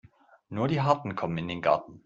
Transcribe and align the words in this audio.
Nur 0.49 0.67
die 0.67 0.81
Harten 0.81 1.15
kommen 1.15 1.37
in 1.37 1.47
den 1.47 1.61
Garten. 1.61 1.99